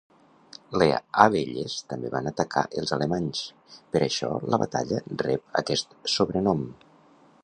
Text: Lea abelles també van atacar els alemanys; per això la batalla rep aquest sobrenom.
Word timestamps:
Lea 0.81 0.95
abelles 1.25 1.75
també 1.91 2.11
van 2.15 2.29
atacar 2.31 2.63
els 2.81 2.95
alemanys; 2.97 3.43
per 3.93 4.03
això 4.07 4.31
la 4.55 4.61
batalla 4.65 5.03
rep 5.27 5.63
aquest 5.63 5.97
sobrenom. 6.15 6.65